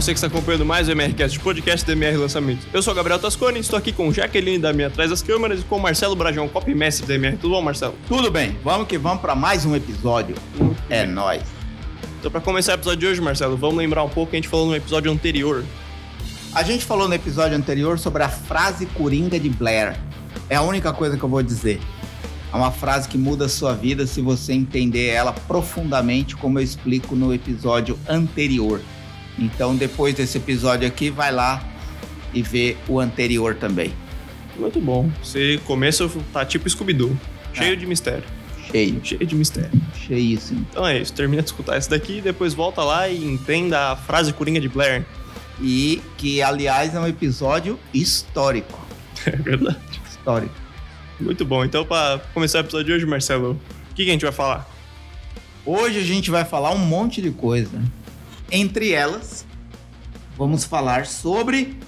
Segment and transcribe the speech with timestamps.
[0.00, 2.64] você que está acompanhando mais o MRCast, o podcast do MR Lançamentos.
[2.72, 5.64] Eu sou o Gabriel Tasconi, estou aqui com Jaqueline da minha atrás das câmeras e
[5.64, 7.36] com o Marcelo Brajão, copy mestre da MR.
[7.36, 7.96] Tudo bom, Marcelo?
[8.06, 10.36] Tudo bem, vamos que vamos para mais um episódio.
[10.88, 11.42] é nóis.
[12.20, 14.48] Então, para começar o episódio de hoje, Marcelo, vamos lembrar um pouco que a gente
[14.48, 15.64] falou no episódio anterior.
[16.54, 19.98] A gente falou no episódio anterior sobre a frase coringa de Blair.
[20.48, 21.80] É a única coisa que eu vou dizer.
[22.52, 26.62] É uma frase que muda a sua vida se você entender ela profundamente, como eu
[26.62, 28.80] explico no episódio anterior.
[29.38, 31.62] Então, depois desse episódio aqui, vai lá
[32.34, 33.92] e vê o anterior também.
[34.58, 35.08] Muito bom.
[35.22, 37.16] Você começa, tá tipo Scooby-Doo,
[37.52, 37.76] cheio é.
[37.76, 38.24] de mistério.
[38.70, 39.00] Cheio.
[39.02, 39.80] Cheio de mistério.
[39.94, 40.66] Cheíssimo.
[40.70, 44.32] Então é isso, termina de escutar esse daqui, depois volta lá e entenda a frase
[44.32, 45.06] coringa de Blair.
[45.60, 48.86] E que, aliás, é um episódio histórico.
[49.26, 50.00] É verdade.
[50.08, 50.54] Histórico.
[51.20, 51.64] Muito bom.
[51.64, 53.60] Então, para começar o episódio de hoje, Marcelo,
[53.90, 54.66] o que, que a gente vai falar?
[55.66, 57.82] Hoje a gente vai falar um monte de coisa.
[58.50, 59.46] Entre elas,
[60.36, 61.78] vamos falar sobre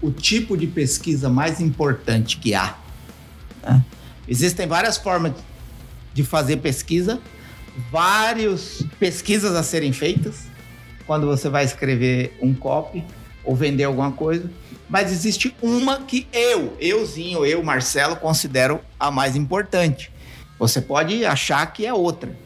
[0.00, 2.76] o tipo de pesquisa mais importante que há.
[3.62, 3.84] Né?
[4.26, 5.32] Existem várias formas
[6.14, 7.20] de fazer pesquisa,
[7.90, 10.46] várias pesquisas a serem feitas
[11.06, 13.04] quando você vai escrever um copy
[13.44, 14.48] ou vender alguma coisa
[14.90, 20.10] mas existe uma que eu, euzinho, eu, Marcelo, considero a mais importante.
[20.58, 22.36] Você pode achar que é outra.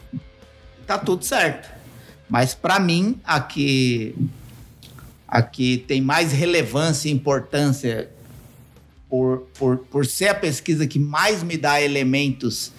[0.86, 1.73] Tá tudo certo.
[2.28, 4.14] Mas para mim, a que,
[5.28, 8.10] a que tem mais relevância e importância
[9.08, 12.72] por, por, por ser a pesquisa que mais me dá elementos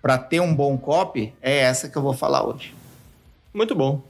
[0.00, 2.74] para ter um bom copy, é essa que eu vou falar hoje.
[3.54, 4.02] Muito bom.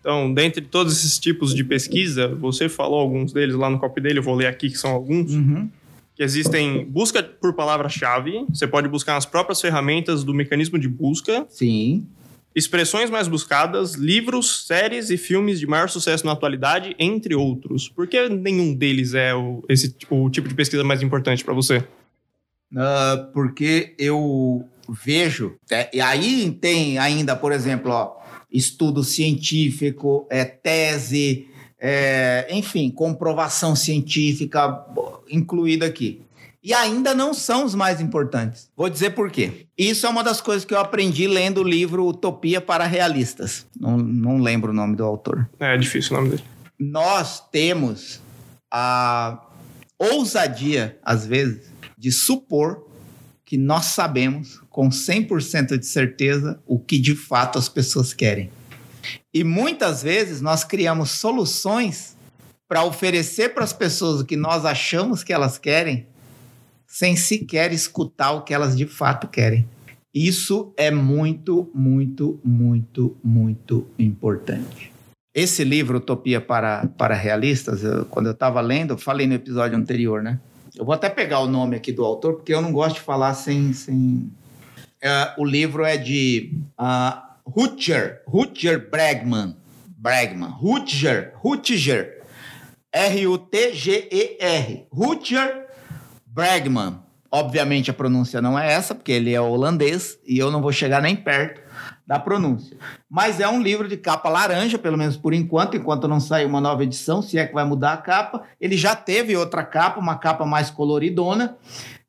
[0.00, 4.18] Então, dentre todos esses tipos de pesquisa, você falou alguns deles lá no copy dele,
[4.18, 5.32] eu vou ler aqui que são alguns.
[5.32, 5.70] Uhum.
[6.14, 11.46] Que existem busca por palavra-chave, você pode buscar nas próprias ferramentas do mecanismo de busca.
[11.48, 12.06] Sim.
[12.54, 17.88] Expressões mais buscadas, livros, séries e filmes de maior sucesso na atualidade, entre outros.
[17.88, 21.78] Por que nenhum deles é o, esse, o tipo de pesquisa mais importante para você?
[22.72, 25.56] Uh, porque eu vejo.
[25.70, 28.16] É, e aí tem ainda, por exemplo, ó,
[28.50, 31.48] estudo científico, é, tese,
[31.80, 34.84] é, enfim, comprovação científica
[35.30, 36.22] incluída aqui.
[36.62, 38.70] E ainda não são os mais importantes.
[38.76, 39.66] Vou dizer por quê.
[39.76, 43.66] Isso é uma das coisas que eu aprendi lendo o livro Utopia para Realistas.
[43.78, 45.48] Não, não lembro o nome do autor.
[45.58, 46.44] É, é difícil o nome dele.
[46.78, 48.20] Nós temos
[48.70, 49.44] a
[49.98, 52.86] ousadia, às vezes, de supor
[53.44, 58.50] que nós sabemos com 100% de certeza o que de fato as pessoas querem.
[59.34, 62.16] E muitas vezes nós criamos soluções
[62.68, 66.06] para oferecer para as pessoas o que nós achamos que elas querem,
[66.92, 69.66] sem sequer escutar o que elas de fato querem.
[70.12, 74.92] Isso é muito, muito, muito, muito importante.
[75.34, 79.78] Esse livro, Utopia para, para Realistas, eu, quando eu estava lendo, eu falei no episódio
[79.78, 80.38] anterior, né?
[80.76, 83.32] Eu vou até pegar o nome aqui do autor, porque eu não gosto de falar
[83.32, 84.30] sem, sem,
[85.02, 89.56] Uh, o livro é de uh, Rutger, Rutger Bregman.
[89.96, 90.50] Bregman.
[90.50, 92.20] Rutger, Rutger.
[92.92, 94.86] R-U-T-G-E-R.
[94.92, 95.61] Rutger
[96.32, 96.98] Bregman.
[97.30, 101.00] Obviamente a pronúncia não é essa, porque ele é holandês e eu não vou chegar
[101.00, 101.62] nem perto
[102.06, 102.76] da pronúncia.
[103.08, 106.60] Mas é um livro de capa laranja, pelo menos por enquanto, enquanto não sair uma
[106.60, 108.42] nova edição, se é que vai mudar a capa.
[108.60, 111.56] Ele já teve outra capa, uma capa mais coloridona.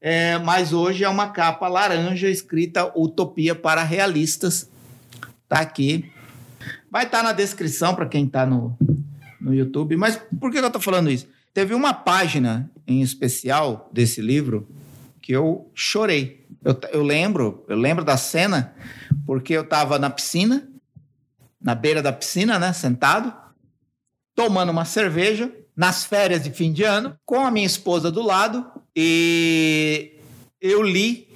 [0.01, 4.69] É, mas hoje é uma capa laranja escrita Utopia para Realistas.
[5.47, 6.12] Tá aqui.
[6.91, 8.78] Vai estar tá na descrição para quem está no,
[9.39, 9.95] no YouTube.
[9.95, 11.28] Mas por que eu estou falando isso?
[11.53, 14.67] Teve uma página em especial desse livro
[15.21, 16.45] que eu chorei.
[16.63, 18.73] Eu, eu lembro, eu lembro da cena
[19.25, 20.67] porque eu estava na piscina,
[21.61, 23.33] na beira da piscina, né, sentado,
[24.35, 28.65] tomando uma cerveja, nas férias de fim de ano, com a minha esposa do lado,
[28.95, 30.19] e
[30.59, 31.27] eu li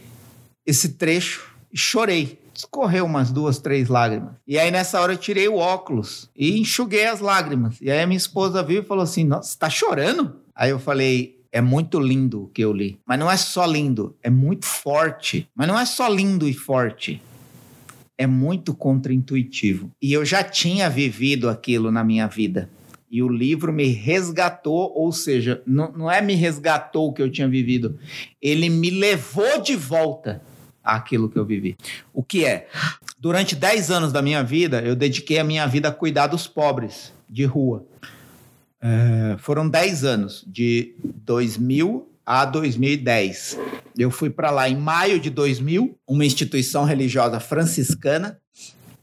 [0.65, 2.39] esse trecho e chorei.
[2.57, 4.31] Escorreu umas duas, três lágrimas.
[4.47, 7.77] E aí, nessa hora, eu tirei o óculos e enxuguei as lágrimas.
[7.79, 10.37] E aí, a minha esposa viu e falou assim: Nossa, você tá chorando?
[10.55, 12.99] Aí eu falei: É muito lindo o que eu li.
[13.05, 15.47] Mas não é só lindo, é muito forte.
[15.53, 17.21] Mas não é só lindo e forte.
[18.17, 19.91] É muito contraintuitivo.
[20.01, 22.71] E eu já tinha vivido aquilo na minha vida.
[23.09, 27.31] E o livro me resgatou, ou seja, não, não é me resgatou o que eu
[27.31, 27.99] tinha vivido,
[28.41, 30.41] ele me levou de volta
[30.87, 31.77] àquilo que eu vivi.
[32.13, 32.67] O que é?
[33.19, 37.11] Durante 10 anos da minha vida, eu dediquei a minha vida a cuidar dos pobres
[37.29, 37.85] de rua.
[38.81, 43.57] É, foram 10 anos, de 2000 a 2010.
[43.97, 48.39] Eu fui para lá em maio de 2000, uma instituição religiosa franciscana,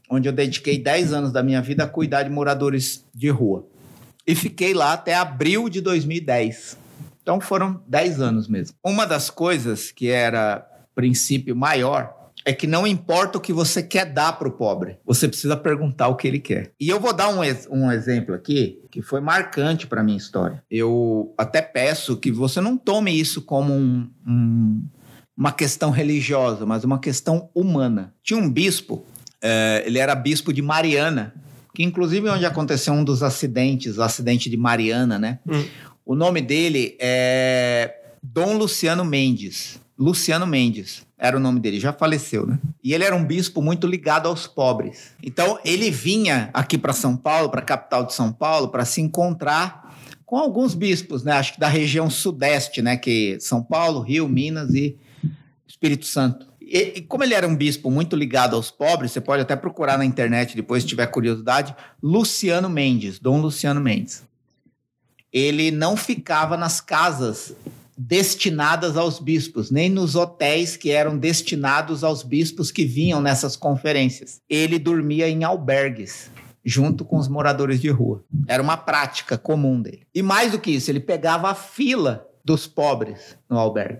[0.09, 3.67] onde eu dediquei 10 anos da minha vida a cuidar de moradores de rua.
[4.27, 6.77] e fiquei lá até abril de 2010.
[7.21, 8.75] Então foram 10 anos mesmo.
[8.83, 14.05] Uma das coisas que era princípio maior é que não importa o que você quer
[14.05, 16.71] dar para o pobre, você precisa perguntar o que ele quer.
[16.79, 17.39] E eu vou dar um,
[17.71, 20.63] um exemplo aqui que foi marcante para minha história.
[20.69, 24.87] Eu até peço que você não tome isso como um, um,
[25.35, 28.13] uma questão religiosa, mas uma questão humana.
[28.23, 29.03] Tinha um bispo,
[29.41, 31.33] é, ele era bispo de Mariana,
[31.73, 35.39] que inclusive é onde aconteceu um dos acidentes, o acidente de Mariana, né?
[35.47, 35.65] Hum.
[36.05, 39.79] O nome dele é Dom Luciano Mendes.
[39.97, 42.59] Luciano Mendes era o nome dele, já faleceu, né?
[42.83, 45.13] E ele era um bispo muito ligado aos pobres.
[45.23, 49.01] Então ele vinha aqui para São Paulo, para a capital de São Paulo, para se
[49.01, 49.95] encontrar
[50.25, 51.31] com alguns bispos, né?
[51.33, 52.97] Acho que da região sudeste, né?
[52.97, 54.97] Que São Paulo, Rio, Minas e
[55.65, 56.45] Espírito Santo.
[56.59, 59.97] E, e, como ele era um bispo muito ligado aos pobres, você pode até procurar
[59.97, 64.23] na internet depois, se tiver curiosidade, Luciano Mendes, Dom Luciano Mendes.
[65.31, 67.55] Ele não ficava nas casas
[67.97, 74.41] destinadas aos bispos, nem nos hotéis que eram destinados aos bispos que vinham nessas conferências.
[74.49, 76.29] Ele dormia em albergues
[76.63, 78.23] junto com os moradores de rua.
[78.47, 80.01] Era uma prática comum dele.
[80.13, 83.99] E mais do que isso, ele pegava a fila dos pobres no albergue.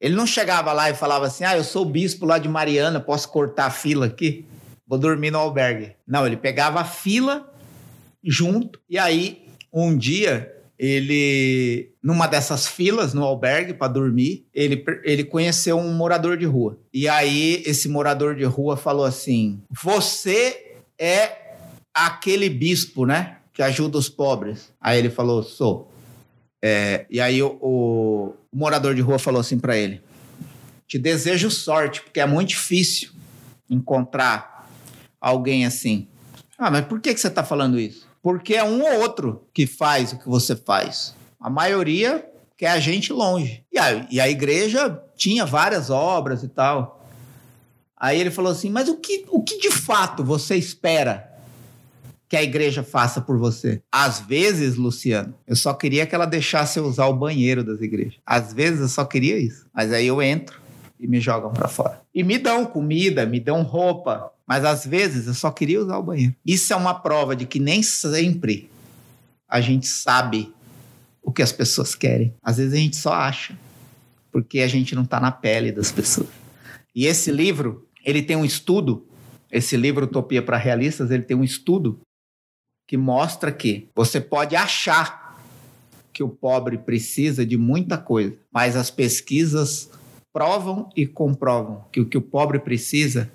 [0.00, 3.28] Ele não chegava lá e falava assim: "Ah, eu sou bispo lá de Mariana, posso
[3.28, 4.44] cortar a fila aqui?
[4.86, 5.92] Vou dormir no albergue".
[6.06, 7.52] Não, ele pegava a fila
[8.22, 15.24] junto e aí um dia ele numa dessas filas no albergue para dormir, ele, ele
[15.24, 16.78] conheceu um morador de rua.
[16.94, 21.56] E aí esse morador de rua falou assim: "Você é
[21.92, 24.72] aquele bispo, né, que ajuda os pobres?".
[24.80, 25.92] Aí ele falou: "Sou".
[26.62, 30.00] É, e aí o, o, o morador de rua falou assim para ele:
[30.86, 33.10] "Te desejo sorte, porque é muito difícil
[33.68, 34.70] encontrar
[35.20, 36.06] alguém assim".
[36.56, 38.07] Ah, mas por que, que você está falando isso?
[38.28, 41.14] Porque é um ou outro que faz o que você faz.
[41.40, 43.64] A maioria quer a gente longe.
[43.72, 47.02] E a, e a igreja tinha várias obras e tal.
[47.96, 51.26] Aí ele falou assim: Mas o que, o que de fato você espera
[52.28, 53.80] que a igreja faça por você?
[53.90, 58.20] Às vezes, Luciano, eu só queria que ela deixasse eu usar o banheiro das igrejas.
[58.26, 59.66] Às vezes eu só queria isso.
[59.72, 60.60] Mas aí eu entro
[61.00, 62.02] e me jogam para fora.
[62.14, 66.02] E me dão comida, me dão roupa, mas às vezes eu só queria usar o
[66.02, 66.34] banheiro.
[66.44, 68.70] Isso é uma prova de que nem sempre
[69.46, 70.50] a gente sabe
[71.22, 72.34] o que as pessoas querem.
[72.42, 73.58] Às vezes a gente só acha,
[74.32, 76.30] porque a gente não está na pele das pessoas.
[76.94, 79.06] E esse livro, ele tem um estudo,
[79.52, 82.00] esse livro Utopia para Realistas, ele tem um estudo
[82.86, 85.38] que mostra que você pode achar
[86.10, 89.90] que o pobre precisa de muita coisa, mas as pesquisas
[90.32, 93.30] provam e comprovam que o que o pobre precisa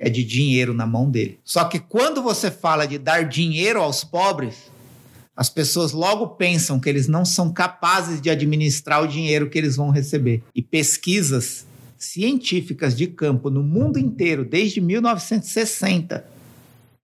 [0.00, 1.38] é de dinheiro na mão dele.
[1.44, 4.70] Só que quando você fala de dar dinheiro aos pobres,
[5.36, 9.76] as pessoas logo pensam que eles não são capazes de administrar o dinheiro que eles
[9.76, 10.42] vão receber.
[10.54, 11.66] E pesquisas
[11.98, 16.26] científicas de campo no mundo inteiro, desde 1960,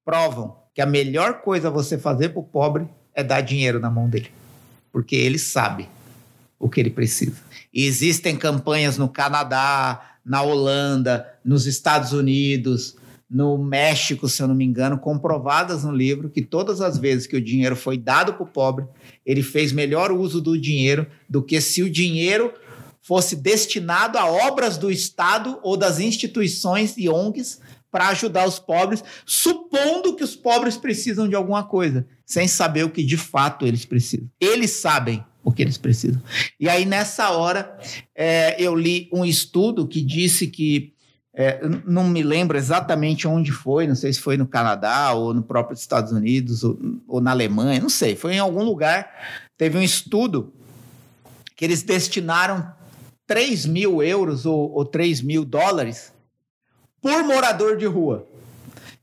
[0.03, 4.09] provam que a melhor coisa você fazer para o pobre é dar dinheiro na mão
[4.09, 4.31] dele.
[4.91, 5.87] Porque ele sabe
[6.59, 7.37] o que ele precisa.
[7.73, 12.97] E existem campanhas no Canadá, na Holanda, nos Estados Unidos,
[13.31, 17.37] no México, se eu não me engano, comprovadas no livro que todas as vezes que
[17.37, 18.87] o dinheiro foi dado para o pobre,
[19.25, 22.53] ele fez melhor uso do dinheiro do que se o dinheiro
[23.01, 29.03] fosse destinado a obras do Estado ou das instituições e ONGs para ajudar os pobres,
[29.25, 33.85] supondo que os pobres precisam de alguma coisa, sem saber o que de fato eles
[33.85, 34.29] precisam.
[34.41, 36.21] Eles sabem o que eles precisam.
[36.59, 37.79] E aí, nessa hora,
[38.17, 40.93] é, eu li um estudo que disse que,
[41.33, 45.45] é, não me lembro exatamente onde foi, não sei se foi no Canadá ou no
[45.45, 46.77] próprio Estados Unidos ou,
[47.07, 49.09] ou na Alemanha, não sei, foi em algum lugar.
[49.57, 50.53] Teve um estudo
[51.55, 52.69] que eles destinaram
[53.25, 56.13] 3 mil euros ou, ou 3 mil dólares
[57.01, 58.27] por morador de rua.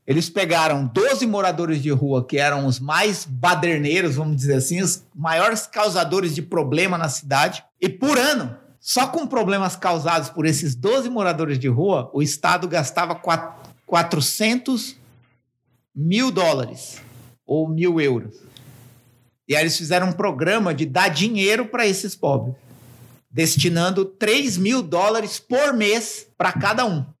[0.06, 5.02] Eles pegaram 12 moradores de rua que eram os mais baderneiros, vamos dizer assim, os
[5.14, 10.74] maiores causadores de problema na cidade, e por ano, só com problemas causados por esses
[10.74, 13.18] 12 moradores de rua, o Estado gastava
[13.86, 14.96] 400
[15.96, 17.00] mil dólares
[17.46, 18.34] ou mil euros.
[19.48, 22.56] E aí eles fizeram um programa de dar dinheiro para esses pobres,
[23.30, 27.13] destinando 3 mil dólares por mês para cada um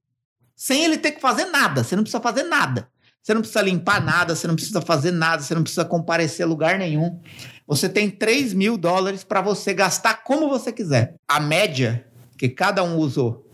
[0.56, 1.82] sem ele ter que fazer nada.
[1.82, 2.88] Você não precisa fazer nada.
[3.22, 6.48] Você não precisa limpar nada, você não precisa fazer nada, você não precisa comparecer a
[6.48, 7.18] lugar nenhum.
[7.66, 11.14] Você tem 3 mil dólares para você gastar como você quiser.
[11.26, 12.06] A média
[12.36, 13.50] que cada um usou,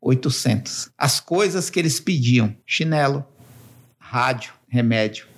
[0.00, 0.90] 800.
[0.98, 3.24] As coisas que eles pediam: chinelo,
[3.98, 5.28] rádio, remédio,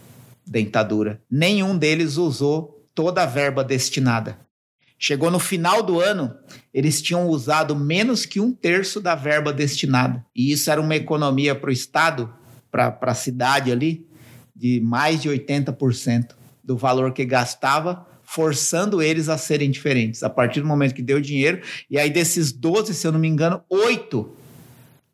[0.46, 1.20] dentadura.
[1.30, 4.38] Nenhum deles usou toda a verba destinada.
[4.99, 6.35] Chegou no final do ano,
[6.73, 10.25] eles tinham usado menos que um terço da verba destinada.
[10.35, 12.33] E isso era uma economia para o Estado,
[12.71, 14.07] para a cidade ali,
[14.55, 16.31] de mais de 80%
[16.65, 20.23] do valor que gastava, forçando eles a serem diferentes.
[20.23, 21.61] A partir do momento que deu dinheiro,
[21.91, 24.35] e aí desses 12, se eu não me engano, oito,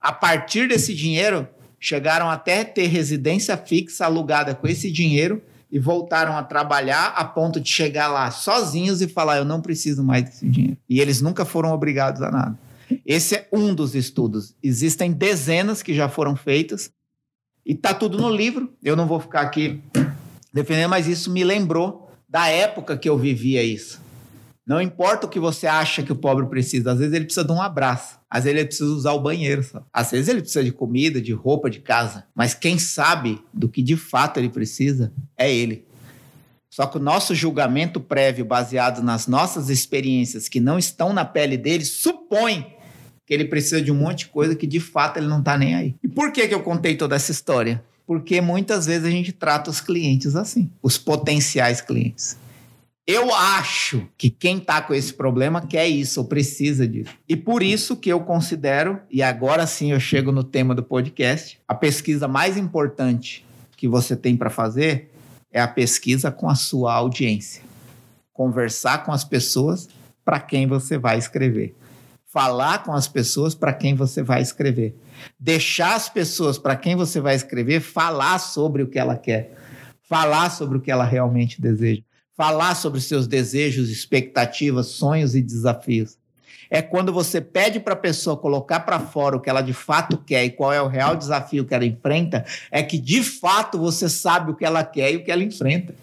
[0.01, 1.47] a partir desse dinheiro,
[1.79, 7.59] chegaram até ter residência fixa alugada com esse dinheiro e voltaram a trabalhar a ponto
[7.59, 10.76] de chegar lá sozinhos e falar: Eu não preciso mais desse dinheiro.
[10.87, 12.59] E eles nunca foram obrigados a nada.
[13.07, 14.55] Esse é um dos estudos.
[14.62, 16.93] Existem dezenas que já foram feitas
[17.64, 18.71] e tá tudo no livro.
[18.83, 19.81] Eu não vou ficar aqui
[20.52, 24.01] defendendo, mas isso me lembrou da época que eu vivia isso.
[24.66, 27.52] Não importa o que você acha que o pobre precisa, às vezes ele precisa de
[27.52, 29.85] um abraço, às vezes ele precisa usar o banheiro, só.
[29.92, 33.83] às vezes ele precisa de comida, de roupa, de casa, mas quem sabe do que
[33.83, 35.85] de fato ele precisa é ele.
[36.71, 41.59] Só que o nosso julgamento prévio, baseado nas nossas experiências que não estão na pele
[41.59, 42.75] dele, supõe
[43.26, 45.75] que ele precisa de um monte de coisa que de fato ele não está nem
[45.75, 45.95] aí.
[46.02, 47.85] E por que, que eu contei toda essa história?
[48.07, 52.38] Porque muitas vezes a gente trata os clientes assim, os potenciais clientes.
[53.04, 57.11] Eu acho que quem está com esse problema quer isso ou precisa disso.
[57.28, 61.61] E por isso que eu considero, e agora sim eu chego no tema do podcast,
[61.66, 63.44] a pesquisa mais importante
[63.76, 65.11] que você tem para fazer
[65.50, 67.64] é a pesquisa com a sua audiência.
[68.32, 69.88] Conversar com as pessoas
[70.25, 71.75] para quem você vai escrever.
[72.25, 74.97] Falar com as pessoas para quem você vai escrever.
[75.40, 79.56] Deixar as pessoas para quem você vai escrever falar sobre o que ela quer.
[80.04, 82.02] Falar sobre o que ela realmente deseja
[82.37, 86.17] falar sobre seus desejos, expectativas, sonhos e desafios.
[86.71, 90.17] É quando você pede para a pessoa colocar para fora o que ela de fato
[90.17, 94.09] quer e qual é o real desafio que ela enfrenta, é que de fato você
[94.09, 95.95] sabe o que ela quer e o que ela enfrenta.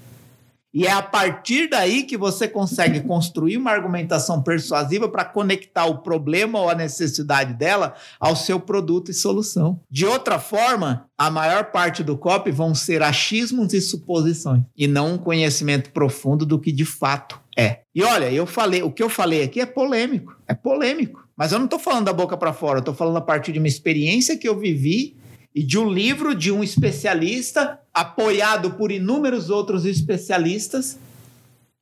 [0.74, 6.00] E é a partir daí que você consegue construir uma argumentação persuasiva para conectar o
[6.00, 9.80] problema ou a necessidade dela ao seu produto e solução.
[9.90, 15.14] De outra forma, a maior parte do copy vão ser achismos e suposições, e não
[15.14, 17.80] um conhecimento profundo do que de fato é.
[17.94, 21.28] E olha, eu falei, o que eu falei aqui é polêmico, é polêmico.
[21.36, 23.60] Mas eu não estou falando da boca para fora, eu estou falando a partir de
[23.60, 25.18] uma experiência que eu vivi
[25.53, 31.00] e de um livro de um especialista, apoiado por inúmeros outros especialistas,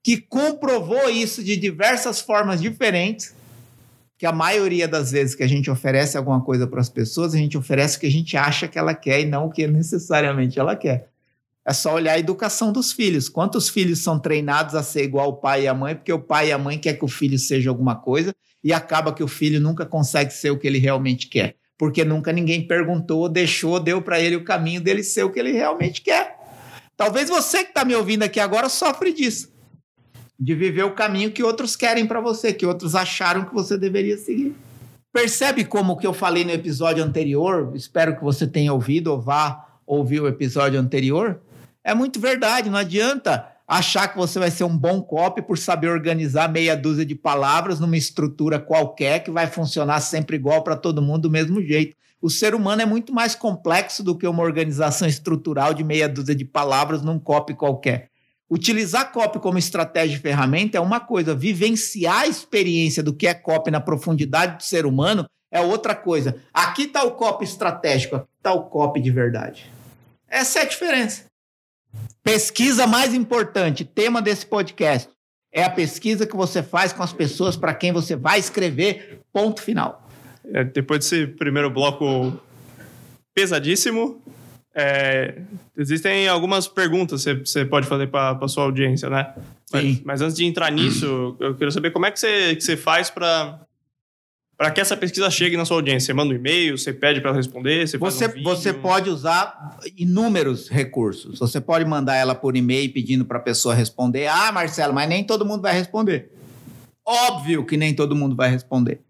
[0.03, 3.35] que comprovou isso de diversas formas diferentes.
[4.17, 7.37] Que a maioria das vezes que a gente oferece alguma coisa para as pessoas, a
[7.37, 10.57] gente oferece o que a gente acha que ela quer e não o que necessariamente
[10.57, 11.09] ela quer.
[11.63, 13.27] É só olhar a educação dos filhos.
[13.29, 16.47] Quantos filhos são treinados a ser igual o pai e a mãe, porque o pai
[16.47, 18.33] e a mãe quer que o filho seja alguma coisa
[18.63, 22.31] e acaba que o filho nunca consegue ser o que ele realmente quer porque nunca
[22.33, 26.35] ninguém perguntou, deixou, deu para ele o caminho dele ser o que ele realmente quer.
[26.95, 29.53] Talvez você que está me ouvindo aqui agora sofre disso.
[30.39, 34.17] De viver o caminho que outros querem para você, que outros acharam que você deveria
[34.17, 34.55] seguir.
[35.13, 37.71] Percebe como o que eu falei no episódio anterior?
[37.75, 41.39] Espero que você tenha ouvido ou vá ouvir o episódio anterior.
[41.83, 45.89] É muito verdade, não adianta achar que você vai ser um bom copy por saber
[45.89, 51.01] organizar meia dúzia de palavras numa estrutura qualquer que vai funcionar sempre igual para todo
[51.01, 51.95] mundo do mesmo jeito.
[52.21, 56.33] O ser humano é muito mais complexo do que uma organização estrutural de meia dúzia
[56.33, 58.09] de palavras num copy qualquer.
[58.49, 63.33] Utilizar copy como estratégia e ferramenta é uma coisa, vivenciar a experiência do que é
[63.33, 66.37] copy na profundidade do ser humano é outra coisa.
[66.53, 69.69] Aqui está o copy estratégico, aqui está o copy de verdade.
[70.27, 71.25] Essa é a diferença.
[72.27, 75.09] Pesquisa mais importante, tema desse podcast,
[75.49, 79.61] é a pesquisa que você faz com as pessoas para quem você vai escrever, ponto
[79.61, 80.05] final.
[80.53, 82.37] É, depois desse primeiro bloco
[83.33, 84.21] pesadíssimo,
[84.75, 85.41] é,
[85.77, 89.33] existem algumas perguntas que você pode fazer para a sua audiência, né?
[89.71, 92.75] Mas, mas, antes de entrar nisso, eu quero saber como é que você, que você
[92.75, 93.57] faz para
[94.57, 96.07] para que essa pesquisa chegue na sua audiência?
[96.07, 100.67] Você manda um e-mail, você pede para responder, você você, um você pode usar inúmeros
[100.67, 101.37] recursos.
[101.37, 104.25] Você pode mandar ela por e-mail pedindo para a pessoa responder.
[104.25, 106.31] Ah, Marcelo, mas nem todo mundo vai responder.
[107.05, 109.01] Óbvio que nem todo mundo vai responder.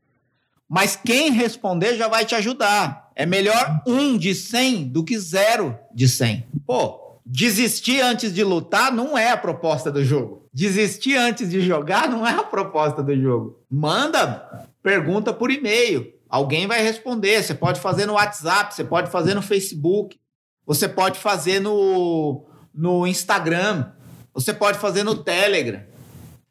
[0.69, 3.09] Mas quem responder já vai te ajudar.
[3.15, 6.45] É melhor um de 100 do que zero de 100.
[6.65, 10.45] Pô, desistir antes de lutar não é a proposta do jogo.
[10.53, 13.59] Desistir antes de jogar não é a proposta do jogo.
[13.71, 16.13] Manda pergunta por e-mail.
[16.29, 17.43] Alguém vai responder.
[17.43, 20.17] Você pode fazer no WhatsApp, você pode fazer no Facebook,
[20.65, 23.91] você pode fazer no, no Instagram,
[24.33, 25.81] você pode fazer no Telegram.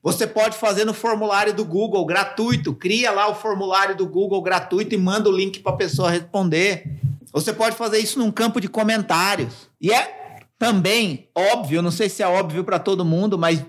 [0.02, 2.74] Você pode fazer no formulário do Google gratuito.
[2.74, 7.00] Cria lá o formulário do Google gratuito e manda o link para a pessoa responder.
[7.32, 9.70] Você pode fazer isso num campo de comentários.
[9.80, 13.64] E é também óbvio, não sei se é óbvio para todo mundo, mas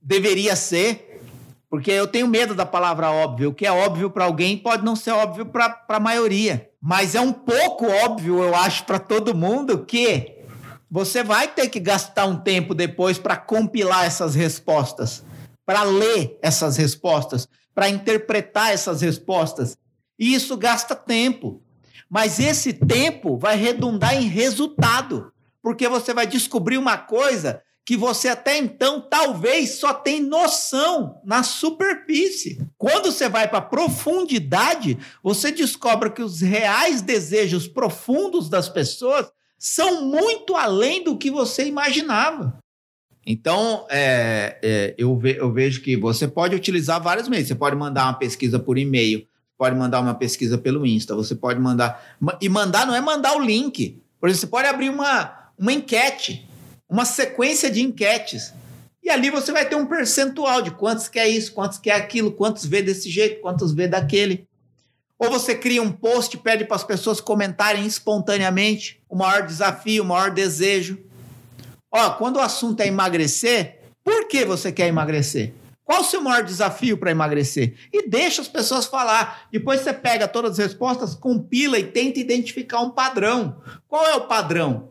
[0.00, 1.13] deveria ser,
[1.74, 3.50] porque eu tenho medo da palavra óbvio.
[3.50, 6.70] O que é óbvio para alguém pode não ser óbvio para a maioria.
[6.80, 10.36] Mas é um pouco óbvio, eu acho, para todo mundo que
[10.88, 15.24] você vai ter que gastar um tempo depois para compilar essas respostas,
[15.66, 19.76] para ler essas respostas, para interpretar essas respostas.
[20.16, 21.60] E isso gasta tempo.
[22.08, 28.28] Mas esse tempo vai redundar em resultado, porque você vai descobrir uma coisa que você
[28.28, 32.58] até então talvez só tem noção na superfície.
[32.78, 39.30] Quando você vai para a profundidade, você descobre que os reais desejos profundos das pessoas
[39.58, 42.58] são muito além do que você imaginava.
[43.26, 47.48] Então, é, é, eu, ve, eu vejo que você pode utilizar vários meios.
[47.48, 49.26] Você pode mandar uma pesquisa por e-mail,
[49.56, 52.16] pode mandar uma pesquisa pelo Insta, você pode mandar.
[52.40, 54.02] E mandar não é mandar o link.
[54.20, 56.46] Por exemplo, você pode abrir uma, uma enquete
[56.88, 58.52] uma sequência de enquetes.
[59.02, 62.64] E ali você vai ter um percentual de quantos quer isso, quantos quer aquilo, quantos
[62.64, 64.46] vê desse jeito, quantos vê daquele.
[65.18, 70.06] Ou você cria um post pede para as pessoas comentarem espontaneamente o maior desafio, o
[70.06, 70.98] maior desejo.
[71.92, 75.52] Ó, quando o assunto é emagrecer, por que você quer emagrecer?
[75.84, 77.74] Qual o seu maior desafio para emagrecer?
[77.92, 79.46] E deixa as pessoas falar.
[79.52, 83.60] Depois você pega todas as respostas, compila e tenta identificar um padrão.
[83.86, 84.88] Qual é o padrão?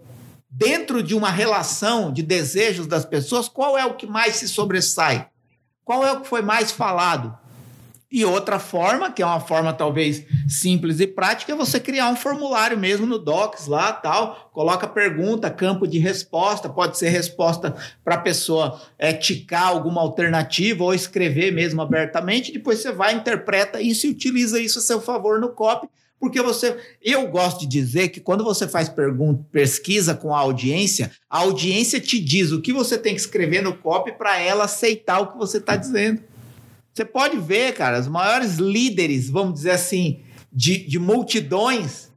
[0.55, 5.27] Dentro de uma relação de desejos das pessoas, qual é o que mais se sobressai?
[5.83, 7.35] Qual é o que foi mais falado?
[8.11, 12.15] E outra forma, que é uma forma talvez simples e prática, é você criar um
[12.15, 18.13] formulário mesmo no Docs lá, tal, coloca pergunta, campo de resposta, pode ser resposta para
[18.13, 24.05] a pessoa é, ticar alguma alternativa ou escrever mesmo abertamente, depois você vai, interpreta isso
[24.05, 25.89] e utiliza isso a seu favor no copy
[26.19, 26.77] porque você.
[27.01, 31.99] Eu gosto de dizer que quando você faz pergunta, pesquisa com a audiência, a audiência
[31.99, 35.37] te diz o que você tem que escrever no copy para ela aceitar o que
[35.37, 36.21] você está dizendo.
[36.93, 40.21] Você pode ver, cara, os maiores líderes, vamos dizer assim,
[40.51, 42.11] de, de multidões,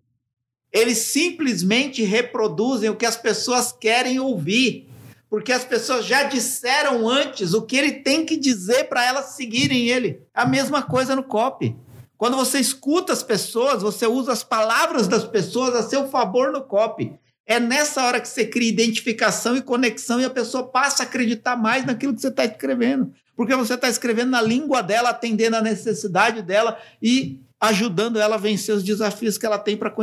[0.70, 4.88] eles simplesmente reproduzem o que as pessoas querem ouvir.
[5.28, 9.88] Porque as pessoas já disseram antes o que ele tem que dizer para elas seguirem
[9.88, 10.20] ele.
[10.32, 11.74] A mesma coisa no copy.
[12.18, 16.62] Quando você escuta as pessoas, você usa as palavras das pessoas a seu favor no
[16.62, 17.12] copy.
[17.46, 21.57] É nessa hora que você cria identificação e conexão e a pessoa passa a acreditar
[21.57, 23.12] mais naquilo que você está escrevendo.
[23.37, 28.38] Porque você está escrevendo na língua dela, atendendo a necessidade dela e ajudando ela a
[28.38, 29.94] vencer os desafios que ela tem para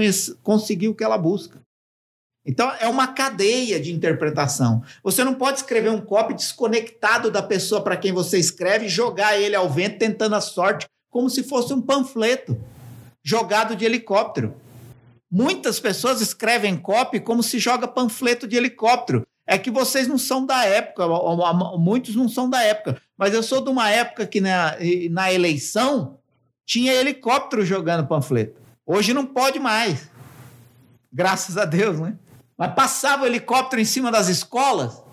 [0.41, 1.61] conseguir o que ela busca.
[2.45, 4.83] Então, é uma cadeia de interpretação.
[5.03, 9.55] Você não pode escrever um copy desconectado da pessoa para quem você escreve jogar ele
[9.55, 12.59] ao vento tentando a sorte como se fosse um panfleto
[13.23, 14.55] jogado de helicóptero.
[15.31, 19.25] Muitas pessoas escrevem copy como se joga panfleto de helicóptero.
[19.45, 21.05] É que vocês não são da época,
[21.77, 24.75] muitos não são da época, mas eu sou de uma época que na,
[25.11, 26.17] na eleição
[26.65, 28.59] tinha helicóptero jogando panfleto.
[28.85, 30.09] Hoje não pode mais.
[31.11, 32.15] Graças a Deus, né?
[32.57, 35.03] Mas passava o helicóptero em cima das escolas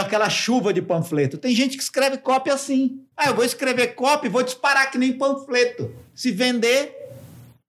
[0.00, 1.38] aquela chuva de panfleto.
[1.38, 3.00] Tem gente que escreve cópia assim.
[3.16, 5.92] Ah, eu vou escrever e vou disparar que nem panfleto.
[6.14, 6.94] Se vender,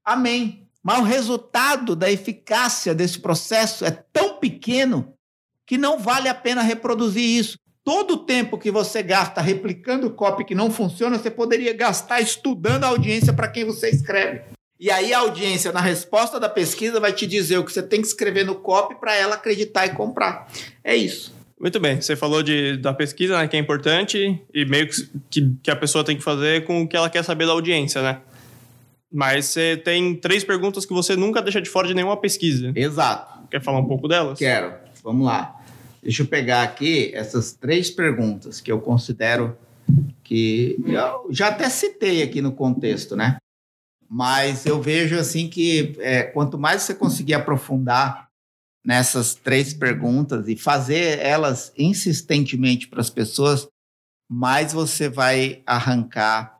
[0.06, 0.68] amém.
[0.84, 5.14] Mas o resultado da eficácia desse processo é tão pequeno
[5.66, 7.58] que não vale a pena reproduzir isso.
[7.84, 12.84] Todo o tempo que você gasta replicando copy que não funciona, você poderia gastar estudando
[12.84, 14.42] a audiência para quem você escreve.
[14.80, 18.02] E aí a audiência, na resposta da pesquisa, vai te dizer o que você tem
[18.02, 20.48] que escrever no copy para ela acreditar e comprar.
[20.84, 21.34] É isso.
[21.62, 24.90] Muito bem, você falou de, da pesquisa, né, que é importante, e meio
[25.30, 28.02] que, que a pessoa tem que fazer com o que ela quer saber da audiência,
[28.02, 28.20] né?
[29.14, 32.72] Mas você tem três perguntas que você nunca deixa de fora de nenhuma pesquisa.
[32.76, 33.48] Exato.
[33.52, 34.40] Quer falar um pouco delas?
[34.40, 34.74] Quero.
[35.04, 35.62] Vamos lá.
[36.02, 39.56] Deixa eu pegar aqui essas três perguntas que eu considero
[40.24, 43.38] que eu já até citei aqui no contexto, né?
[44.10, 48.31] Mas eu vejo assim que é, quanto mais você conseguir aprofundar
[48.84, 53.68] nessas três perguntas e fazer elas insistentemente para as pessoas,
[54.30, 56.58] mais você vai arrancar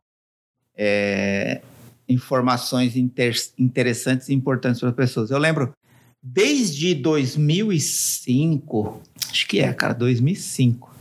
[0.76, 1.62] é,
[2.08, 5.32] informações inter, interessantes e importantes para as pessoas.
[5.32, 5.74] Eu lembro,
[6.22, 10.94] desde 2005, acho que é, cara, 2005,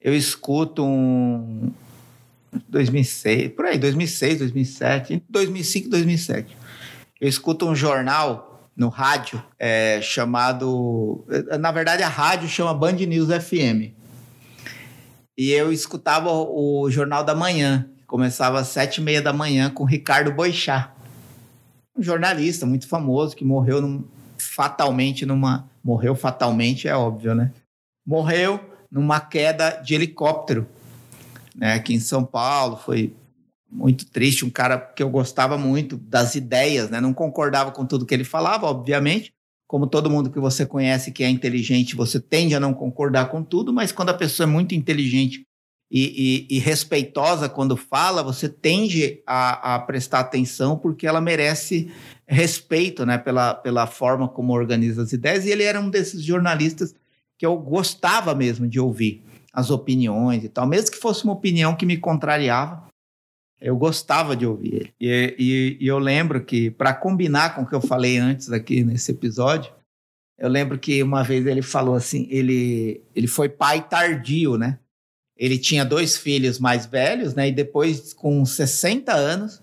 [0.00, 1.72] eu escuto um.
[2.68, 6.56] 2006, por aí, 2006, 2007, 2005, 2007.
[7.20, 8.49] Eu escuto um jornal
[8.80, 11.22] no rádio é, chamado.
[11.60, 13.92] Na verdade, a rádio chama Band News FM.
[15.36, 19.84] E eu escutava o Jornal da Manhã, começava às sete e meia da manhã com
[19.84, 20.94] Ricardo Boixá.
[21.94, 24.02] Um jornalista muito famoso que morreu num,
[24.38, 25.68] fatalmente numa.
[25.84, 27.52] Morreu fatalmente, é óbvio, né?
[28.06, 30.66] Morreu numa queda de helicóptero,
[31.54, 31.74] né?
[31.74, 32.78] Aqui em São Paulo.
[32.78, 33.14] Foi
[33.70, 34.44] muito triste.
[34.44, 37.00] Um cara que eu gostava muito das ideias, né?
[37.00, 39.32] Não concordava com tudo que ele falava, obviamente.
[39.66, 43.42] Como todo mundo que você conhece que é inteligente, você tende a não concordar com
[43.42, 45.46] tudo, mas quando a pessoa é muito inteligente
[45.90, 51.90] e, e, e respeitosa quando fala, você tende a, a, prestar atenção porque ela merece
[52.26, 55.44] respeito né, pela, pela forma como organiza as ideias.
[55.44, 56.94] E ele era um desses jornalistas
[57.36, 61.74] que eu gostava mesmo de ouvir as opiniões e tal, mesmo que fosse uma opinião
[61.74, 62.89] que me contrariava.
[63.60, 64.94] Eu gostava de ouvir ele.
[64.98, 68.82] E, e, e eu lembro que, para combinar com o que eu falei antes aqui
[68.82, 69.72] nesse episódio,
[70.38, 74.78] eu lembro que uma vez ele falou assim: ele, ele foi pai tardio, né?
[75.36, 77.48] Ele tinha dois filhos mais velhos, né?
[77.48, 79.62] E depois, com 60 anos,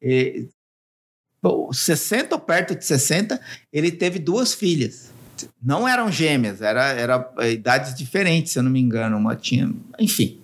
[0.00, 0.48] e,
[1.72, 3.38] 60 ou perto de 60,
[3.72, 5.12] ele teve duas filhas.
[5.62, 9.16] Não eram gêmeas, era, era idades diferentes, se eu não me engano.
[9.16, 9.70] Uma tinha.
[9.98, 10.40] Enfim.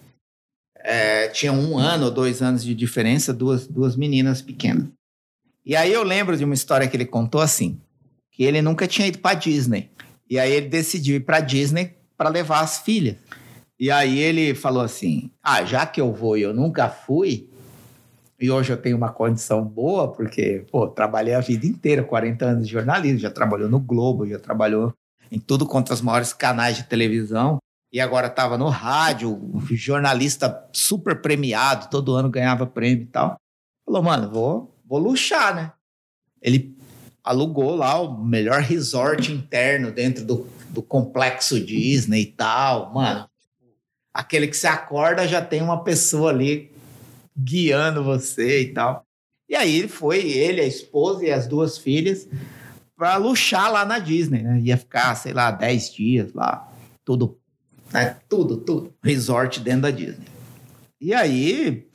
[0.82, 4.88] É, tinha um ano ou dois anos de diferença, duas, duas meninas pequenas.
[5.64, 7.78] E aí eu lembro de uma história que ele contou assim:
[8.30, 9.90] que ele nunca tinha ido para Disney.
[10.28, 13.16] E aí ele decidiu ir para Disney para levar as filhas.
[13.78, 17.48] E aí ele falou assim: ah, já que eu vou e eu nunca fui,
[18.40, 22.66] e hoje eu tenho uma condição boa, porque, pô, trabalhei a vida inteira, 40 anos
[22.66, 24.94] de jornalismo, já trabalhou no Globo, já trabalhou
[25.30, 27.58] em tudo quanto os maiores canais de televisão,
[27.92, 33.36] e agora estava no rádio, jornalista super premiado, todo ano ganhava prêmio e tal.
[33.84, 35.72] Falou, mano, vou, vou luxar, né?
[36.40, 36.76] Ele
[37.22, 43.30] alugou lá o melhor resort interno dentro do, do complexo Disney e tal, mano
[44.12, 46.70] aquele que você acorda já tem uma pessoa ali
[47.36, 49.04] guiando você e tal.
[49.48, 52.28] E aí foi, ele, a esposa e as duas filhas,
[52.96, 54.60] para luxar lá na Disney, né?
[54.60, 56.68] Ia ficar, sei lá, 10 dias lá,
[57.04, 57.39] tudo,
[57.92, 58.16] né?
[58.28, 58.92] Tudo, tudo.
[59.02, 60.26] Resort dentro da Disney.
[61.00, 61.86] E aí,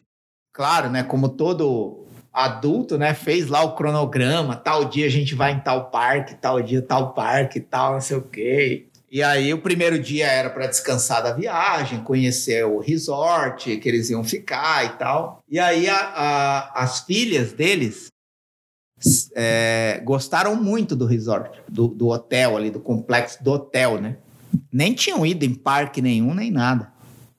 [0.54, 1.04] claro, né?
[1.04, 3.14] Como todo adulto, né?
[3.14, 7.14] Fez lá o cronograma, tal dia a gente vai em tal parque, tal dia tal
[7.14, 8.88] parque, tal, não sei o quê.
[9.10, 14.10] E aí o primeiro dia era para descansar da viagem, conhecer o resort que eles
[14.10, 15.42] iam ficar e tal.
[15.48, 18.08] E aí a, a, as filhas deles
[19.34, 24.18] é, gostaram muito do resort, do, do hotel ali, do complexo do hotel, né?
[24.76, 26.92] Nem tinham ido em parque nenhum, nem nada.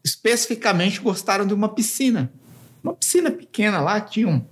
[0.02, 2.32] Especificamente gostaram de uma piscina.
[2.82, 4.42] Uma piscina pequena lá, tinha um,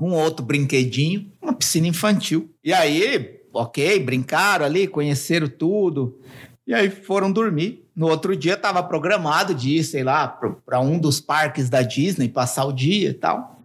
[0.00, 2.52] um outro brinquedinho, uma piscina infantil.
[2.64, 6.18] E aí ok, brincaram ali, conheceram tudo.
[6.66, 7.88] E aí foram dormir.
[7.94, 12.28] No outro dia estava programado de ir, sei lá, para um dos parques da Disney,
[12.28, 13.62] passar o dia e tal.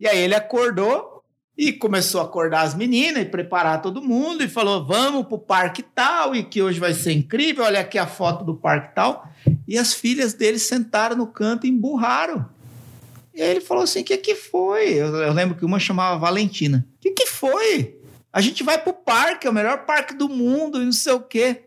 [0.00, 1.15] E aí ele acordou
[1.56, 5.82] e começou a acordar as meninas e preparar todo mundo e falou: vamos pro parque
[5.82, 7.64] tal, e que hoje vai ser incrível.
[7.64, 9.28] Olha aqui a foto do parque tal.
[9.66, 12.46] E as filhas dele sentaram no canto e emburraram.
[13.34, 14.94] E aí ele falou assim: o que, que foi?
[14.94, 16.86] Eu, eu, lembro que uma chamava Valentina.
[16.96, 17.98] O que, que foi?
[18.32, 21.20] A gente vai pro parque, é o melhor parque do mundo e não sei o
[21.20, 21.64] quê.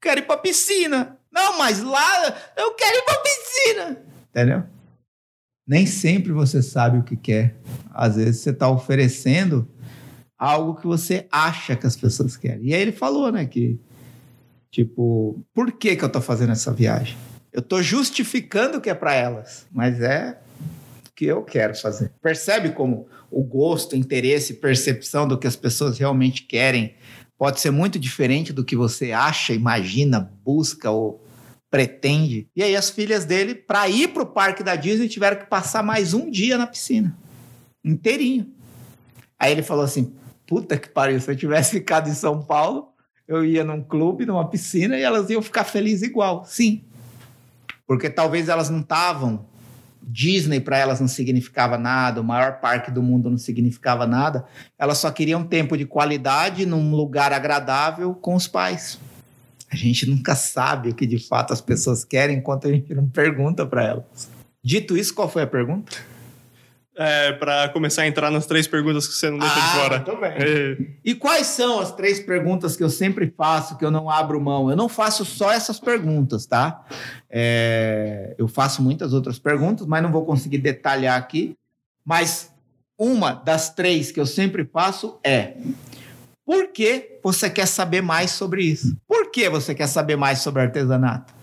[0.00, 1.18] Quero ir pra piscina.
[1.32, 4.02] Não, mas lá eu quero ir pra piscina.
[4.30, 4.64] Entendeu?
[5.68, 7.54] Nem sempre você sabe o que quer.
[7.90, 9.68] Às vezes você está oferecendo
[10.38, 12.68] algo que você acha que as pessoas querem.
[12.68, 13.78] E aí ele falou, né, que
[14.70, 17.16] tipo, por que que eu tô fazendo essa viagem?
[17.52, 20.40] Eu tô justificando que é para elas, mas é
[21.14, 22.12] que eu quero fazer.
[22.22, 26.94] Percebe como o gosto, interesse, percepção do que as pessoas realmente querem
[27.36, 31.24] pode ser muito diferente do que você acha, imagina, busca ou
[31.70, 32.48] pretende.
[32.54, 35.82] E aí as filhas dele, para ir para o parque da Disney, tiveram que passar
[35.82, 37.16] mais um dia na piscina,
[37.84, 38.52] inteirinho.
[39.38, 40.14] Aí ele falou assim:
[40.46, 42.88] "Puta que pariu, se eu tivesse ficado em São Paulo,
[43.26, 46.44] eu ia num clube, numa piscina e elas iam ficar felizes igual".
[46.44, 46.82] Sim.
[47.86, 49.46] Porque talvez elas não estavam
[50.10, 54.46] Disney para elas não significava nada, o maior parque do mundo não significava nada.
[54.78, 58.98] Elas só queriam tempo de qualidade num lugar agradável com os pais.
[59.70, 63.08] A gente nunca sabe o que de fato as pessoas querem enquanto a gente não
[63.08, 64.30] pergunta para elas.
[64.62, 65.96] Dito isso, qual foi a pergunta?
[66.98, 69.96] é, para começar a entrar nas três perguntas que você não deixa ah, de fora.
[69.98, 70.32] Muito bem.
[70.32, 70.76] É.
[71.04, 74.68] E quais são as três perguntas que eu sempre faço, que eu não abro mão?
[74.68, 76.84] Eu não faço só essas perguntas, tá?
[77.30, 81.54] É, eu faço muitas outras perguntas, mas não vou conseguir detalhar aqui.
[82.04, 82.52] Mas
[82.98, 85.54] uma das três que eu sempre faço é:
[86.48, 88.96] por que você quer saber mais sobre isso?
[89.06, 91.34] Por que você quer saber mais sobre artesanato?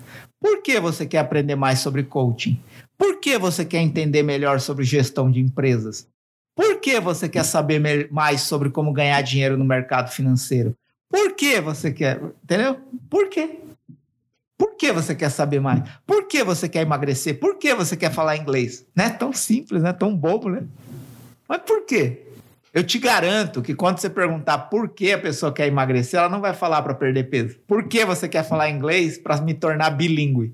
[0.42, 2.60] Por que você quer aprender mais sobre coaching?
[2.98, 6.08] Por que você quer entender melhor sobre gestão de empresas?
[6.56, 10.76] Por que você quer saber mais sobre como ganhar dinheiro no mercado financeiro?
[11.08, 12.20] Por que você quer?
[12.44, 12.80] Entendeu?
[13.08, 13.60] Por quê?
[14.58, 15.84] Por que você quer saber mais?
[16.04, 17.40] Por que você quer emagrecer?
[17.40, 18.84] Por que você quer falar inglês?
[18.96, 20.64] Não é tão simples, é tão bobo, né?
[21.48, 22.26] Mas por quê?
[22.76, 26.42] Eu te garanto que quando você perguntar por que a pessoa quer emagrecer, ela não
[26.42, 27.56] vai falar para perder peso.
[27.66, 30.54] Por que você quer falar inglês para me tornar bilíngue?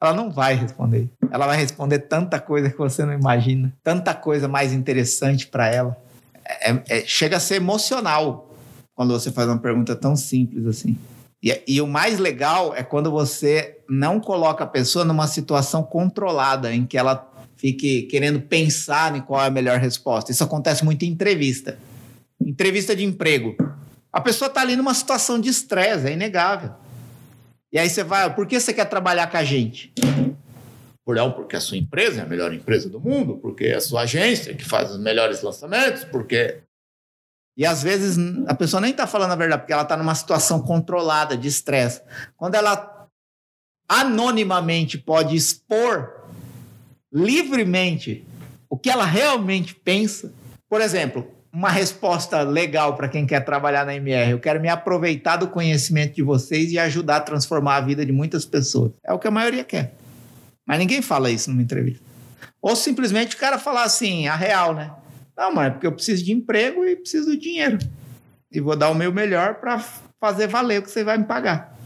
[0.00, 1.10] Ela não vai responder.
[1.30, 5.94] Ela vai responder tanta coisa que você não imagina, tanta coisa mais interessante para ela.
[6.46, 8.54] É, é, chega a ser emocional
[8.94, 10.96] quando você faz uma pergunta tão simples assim.
[11.42, 16.72] E, e, o mais legal é quando você não coloca a pessoa numa situação controlada,
[16.72, 17.29] em que ela
[17.60, 20.32] fique querendo pensar em qual é a melhor resposta.
[20.32, 21.78] Isso acontece muito em entrevista.
[22.40, 23.54] Entrevista de emprego.
[24.10, 26.72] A pessoa está ali numa situação de estresse, é inegável.
[27.70, 29.92] E aí você vai, por que você quer trabalhar com a gente?
[31.06, 34.02] Não, porque a sua empresa é a melhor empresa do mundo, porque é a sua
[34.02, 36.62] agência que faz os melhores lançamentos, porque.
[37.56, 40.62] E às vezes a pessoa nem está falando a verdade, porque ela está numa situação
[40.62, 42.00] controlada de estresse.
[42.36, 43.08] Quando ela
[43.88, 46.19] anonimamente pode expor
[47.12, 48.24] livremente
[48.68, 50.32] o que ela realmente pensa.
[50.68, 54.30] Por exemplo, uma resposta legal para quem quer trabalhar na MR.
[54.30, 58.12] Eu quero me aproveitar do conhecimento de vocês e ajudar a transformar a vida de
[58.12, 58.92] muitas pessoas.
[59.04, 59.94] É o que a maioria quer.
[60.64, 62.04] Mas ninguém fala isso numa entrevista.
[62.62, 64.92] Ou simplesmente o cara falar assim, a real, né?
[65.36, 67.78] Não, mas é porque eu preciso de emprego e preciso de dinheiro.
[68.52, 69.82] E vou dar o meu melhor para
[70.20, 71.76] fazer valer o que você vai me pagar.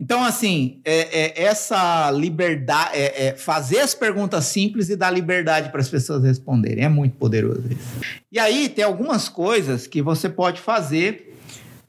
[0.00, 5.70] Então, assim, é, é, essa liberdade, é, é, fazer as perguntas simples e dar liberdade
[5.70, 8.00] para as pessoas responderem, é muito poderoso isso.
[8.30, 11.36] E aí tem algumas coisas que você pode fazer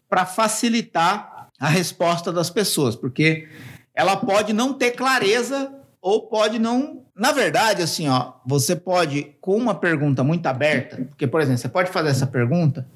[0.09, 3.47] para facilitar a resposta das pessoas, porque
[3.93, 7.03] ela pode não ter clareza ou pode não.
[7.15, 11.69] Na verdade, assim, ó, você pode, com uma pergunta muito aberta, porque, por exemplo, você
[11.69, 12.87] pode fazer essa pergunta,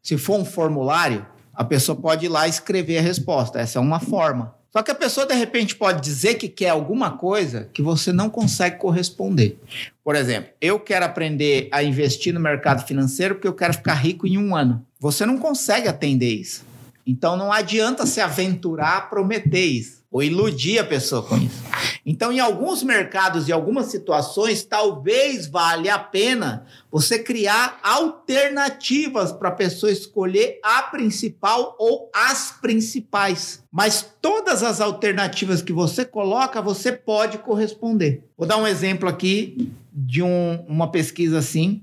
[0.00, 3.58] se for um formulário, a pessoa pode ir lá escrever a resposta.
[3.58, 4.54] Essa é uma forma.
[4.70, 8.28] Só que a pessoa, de repente, pode dizer que quer alguma coisa que você não
[8.28, 9.58] consegue corresponder.
[10.04, 14.26] Por exemplo, eu quero aprender a investir no mercado financeiro porque eu quero ficar rico
[14.26, 14.84] em um ano.
[15.00, 16.62] Você não consegue atender isso.
[17.06, 21.62] Então não adianta se aventurar a prometer isso ou iludir a pessoa com isso.
[22.04, 29.48] Então, em alguns mercados e algumas situações, talvez valha a pena você criar alternativas para
[29.48, 33.64] a pessoa escolher a principal ou as principais.
[33.72, 38.22] Mas todas as alternativas que você coloca, você pode corresponder.
[38.38, 41.82] Vou dar um exemplo aqui de um, uma pesquisa assim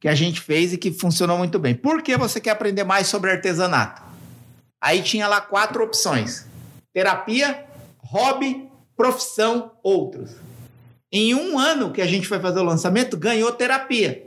[0.00, 1.74] que a gente fez e que funcionou muito bem.
[1.74, 4.02] Por que você quer aprender mais sobre artesanato?
[4.80, 6.44] Aí tinha lá quatro opções
[6.94, 7.66] terapia,
[7.98, 10.30] hobby, profissão, outros.
[11.10, 14.24] Em um ano que a gente foi fazer o lançamento, ganhou terapia.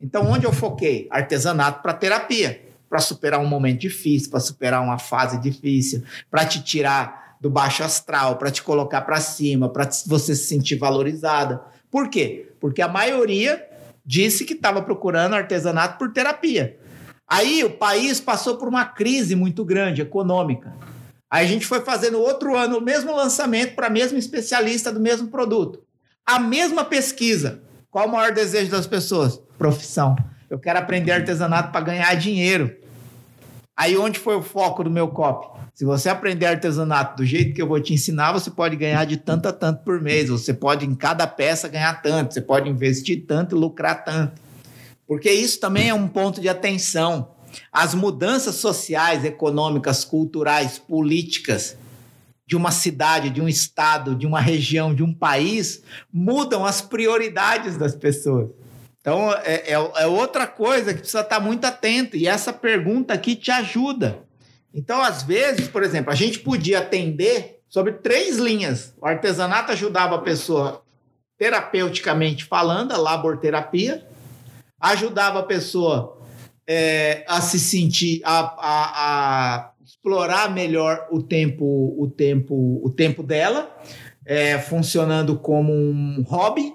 [0.00, 1.08] Então, onde eu foquei?
[1.10, 2.62] Artesanato para terapia.
[2.88, 7.82] Para superar um momento difícil, para superar uma fase difícil, para te tirar do baixo
[7.82, 11.60] astral, para te colocar para cima, para você se sentir valorizada.
[11.90, 12.52] Por quê?
[12.60, 13.66] Porque a maioria
[14.06, 16.78] disse que estava procurando artesanato por terapia.
[17.26, 20.72] Aí o país passou por uma crise muito grande econômica.
[21.34, 25.00] Aí a gente foi fazendo outro ano o mesmo lançamento para a mesma especialista do
[25.00, 25.82] mesmo produto.
[26.24, 27.60] A mesma pesquisa.
[27.90, 29.42] Qual o maior desejo das pessoas?
[29.58, 30.14] Profissão.
[30.48, 32.76] Eu quero aprender artesanato para ganhar dinheiro.
[33.76, 35.60] Aí onde foi o foco do meu copy?
[35.74, 39.16] Se você aprender artesanato do jeito que eu vou te ensinar, você pode ganhar de
[39.16, 40.28] tanto a tanto por mês.
[40.28, 42.32] Você pode, em cada peça, ganhar tanto.
[42.32, 44.40] Você pode investir tanto e lucrar tanto.
[45.04, 47.33] Porque isso também é um ponto de atenção.
[47.72, 51.76] As mudanças sociais, econômicas, culturais, políticas
[52.46, 57.76] de uma cidade, de um estado, de uma região, de um país, mudam as prioridades
[57.76, 58.50] das pessoas.
[59.00, 62.16] Então, é, é, é outra coisa que precisa estar muito atento.
[62.16, 64.18] E essa pergunta aqui te ajuda.
[64.72, 68.94] Então, às vezes, por exemplo, a gente podia atender sobre três linhas.
[69.00, 70.82] O artesanato ajudava a pessoa
[71.36, 74.06] terapeuticamente falando, a laborterapia,
[74.80, 76.13] ajudava a pessoa
[76.66, 83.22] é, a se sentir, a, a, a, explorar melhor o tempo, o tempo, o tempo
[83.22, 83.74] dela,
[84.24, 86.74] é, funcionando como um hobby,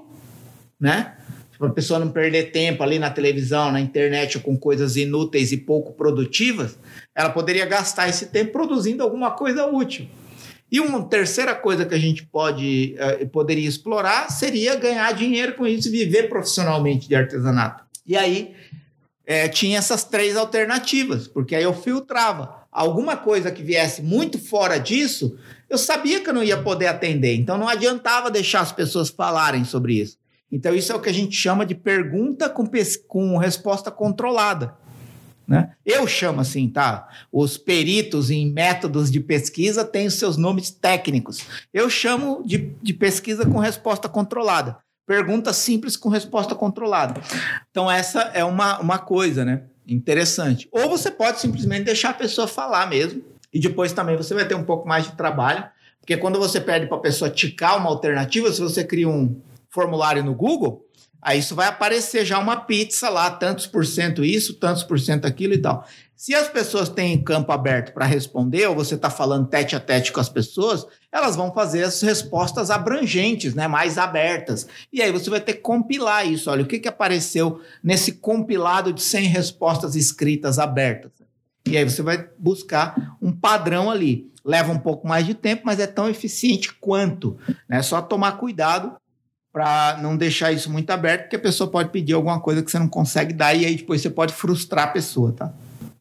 [0.80, 1.16] né?
[1.58, 5.58] Para a pessoa não perder tempo ali na televisão, na internet com coisas inúteis e
[5.58, 6.80] pouco produtivas,
[7.14, 10.08] ela poderia gastar esse tempo produzindo alguma coisa útil.
[10.72, 15.66] E uma terceira coisa que a gente pode, uh, poderia explorar seria ganhar dinheiro com
[15.66, 17.84] isso viver profissionalmente de artesanato.
[18.06, 18.54] E aí
[19.30, 22.64] é, tinha essas três alternativas, porque aí eu filtrava.
[22.72, 25.38] Alguma coisa que viesse muito fora disso,
[25.70, 29.64] eu sabia que eu não ia poder atender, então não adiantava deixar as pessoas falarem
[29.64, 30.18] sobre isso.
[30.52, 32.68] Então, isso é o que a gente chama de pergunta com,
[33.08, 34.74] com resposta controlada.
[35.48, 35.74] Né?
[35.86, 37.08] Eu chamo assim, tá?
[37.32, 41.46] Os peritos em métodos de pesquisa têm os seus nomes técnicos.
[41.72, 44.78] Eu chamo de, de pesquisa com resposta controlada.
[45.10, 47.20] Pergunta simples com resposta controlada.
[47.72, 49.64] Então, essa é uma, uma coisa, né?
[49.88, 50.70] Interessante.
[50.72, 53.24] Ou você pode simplesmente deixar a pessoa falar mesmo.
[53.52, 55.66] E depois também você vai ter um pouco mais de trabalho.
[56.00, 59.42] Porque quando você pede para a pessoa ticar uma alternativa, se você cria um,
[59.72, 60.86] formulário no Google,
[61.20, 65.26] aí isso vai aparecer já uma pizza lá, tantos por cento isso, tantos por cento
[65.26, 65.88] aquilo e tal.
[66.20, 70.12] Se as pessoas têm campo aberto para responder, ou você está falando tete a tete
[70.12, 74.68] com as pessoas, elas vão fazer as respostas abrangentes, né, mais abertas.
[74.92, 76.52] E aí você vai ter que compilar isso.
[76.52, 81.14] Olha, o que, que apareceu nesse compilado de 100 respostas escritas abertas?
[81.66, 84.30] E aí você vai buscar um padrão ali.
[84.44, 87.38] Leva um pouco mais de tempo, mas é tão eficiente quanto.
[87.48, 87.82] É né?
[87.82, 88.98] só tomar cuidado
[89.54, 92.78] para não deixar isso muito aberto, porque a pessoa pode pedir alguma coisa que você
[92.78, 95.54] não consegue dar e aí depois você pode frustrar a pessoa, tá?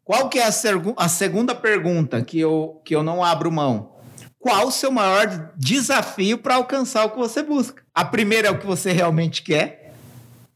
[0.08, 0.50] Qual que é a,
[0.96, 3.92] a segunda pergunta que eu, que eu não abro mão?
[4.38, 7.82] Qual o seu maior desafio para alcançar o que você busca?
[7.94, 9.92] A primeira é o que você realmente quer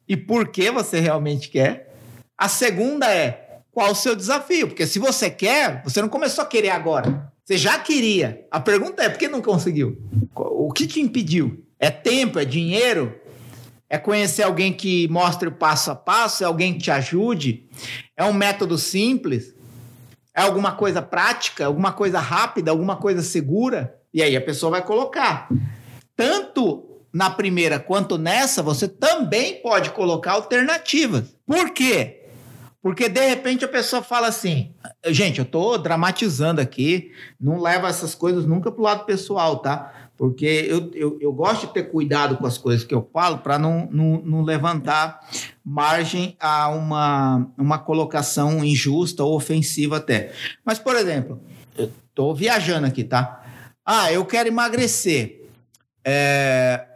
[0.08, 1.94] e por que você realmente quer.
[2.38, 4.68] A segunda é qual o seu desafio?
[4.68, 7.30] Porque se você quer, você não começou a querer agora.
[7.44, 8.46] Você já queria.
[8.50, 10.00] A pergunta é por que não conseguiu?
[10.34, 11.62] O que te impediu?
[11.78, 13.20] É tempo, é dinheiro,
[13.92, 17.68] é conhecer alguém que mostre o passo a passo, é alguém que te ajude,
[18.16, 19.54] é um método simples,
[20.34, 23.94] é alguma coisa prática, alguma coisa rápida, alguma coisa segura.
[24.14, 25.46] E aí a pessoa vai colocar.
[26.16, 31.36] Tanto na primeira quanto nessa, você também pode colocar alternativas.
[31.46, 32.21] Por quê?
[32.82, 34.74] Porque de repente a pessoa fala assim:
[35.06, 40.02] gente, eu estou dramatizando aqui, não leva essas coisas nunca para o lado pessoal, tá?
[40.22, 43.58] porque eu, eu, eu, gosto de ter cuidado com as coisas que eu falo para
[43.58, 45.18] não, não, não, levantar
[45.64, 50.32] margem a uma, uma colocação injusta ou ofensiva até.
[50.64, 51.40] Mas, por exemplo,
[51.76, 53.44] eu estou viajando aqui, tá?
[53.84, 55.42] Ah, eu quero emagrecer.
[56.04, 56.86] É,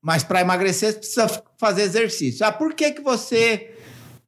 [0.00, 2.46] mas para emagrecer você precisa fazer exercício.
[2.46, 3.73] Ah, por que, que você.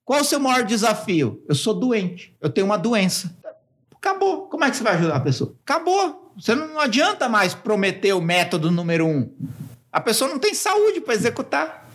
[0.06, 1.42] Qual o seu maior desafio?
[1.48, 3.36] Eu sou doente, eu tenho uma doença.
[3.92, 4.42] Acabou.
[4.42, 5.56] Como é que você vai ajudar a pessoa?
[5.64, 6.32] Acabou.
[6.38, 9.28] Você não adianta mais prometer o método número um.
[9.90, 11.90] A pessoa não tem saúde para executar.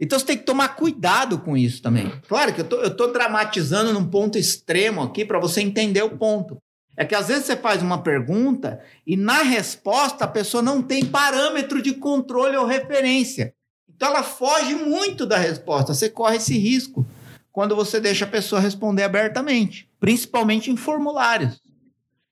[0.00, 2.10] Então você tem que tomar cuidado com isso também.
[2.26, 6.56] Claro que eu tô, tô dramatizando num ponto extremo aqui para você entender o ponto.
[6.96, 11.04] É que às vezes você faz uma pergunta e na resposta a pessoa não tem
[11.04, 13.52] parâmetro de controle ou referência.
[13.94, 15.92] Então ela foge muito da resposta.
[15.92, 17.06] Você corre esse risco
[17.54, 21.62] quando você deixa a pessoa responder abertamente, principalmente em formulários.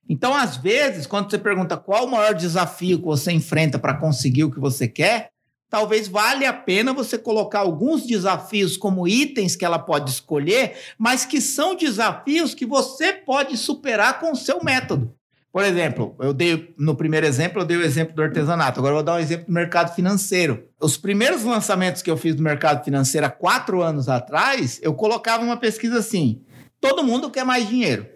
[0.09, 4.43] Então, às vezes, quando você pergunta qual o maior desafio que você enfrenta para conseguir
[4.43, 5.31] o que você quer,
[5.71, 11.25] talvez valha a pena você colocar alguns desafios como itens que ela pode escolher, mas
[11.25, 15.15] que são desafios que você pode superar com o seu método.
[15.53, 18.81] Por exemplo, eu dei no primeiro exemplo, eu dei o exemplo do artesanato.
[18.81, 20.67] Agora eu vou dar um exemplo do mercado financeiro.
[20.81, 25.45] Os primeiros lançamentos que eu fiz do mercado financeiro há quatro anos atrás, eu colocava
[25.45, 26.41] uma pesquisa assim:
[26.81, 28.07] todo mundo quer mais dinheiro.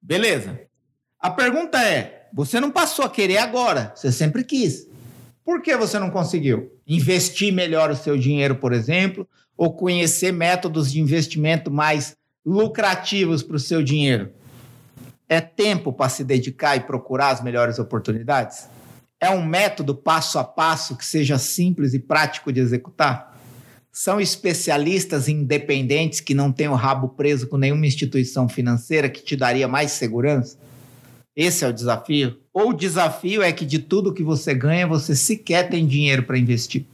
[0.00, 0.60] Beleza.
[1.18, 4.86] A pergunta é: você não passou a querer agora, você sempre quis.
[5.44, 6.70] Por que você não conseguiu?
[6.86, 13.56] Investir melhor o seu dinheiro, por exemplo, ou conhecer métodos de investimento mais lucrativos para
[13.56, 14.30] o seu dinheiro?
[15.28, 18.68] É tempo para se dedicar e procurar as melhores oportunidades?
[19.20, 23.36] É um método passo a passo que seja simples e prático de executar?
[23.90, 29.34] São especialistas independentes que não têm o rabo preso com nenhuma instituição financeira que te
[29.34, 30.58] daria mais segurança?
[31.34, 32.38] Esse é o desafio?
[32.52, 36.38] Ou o desafio é que de tudo que você ganha, você sequer tem dinheiro para
[36.38, 36.84] investir?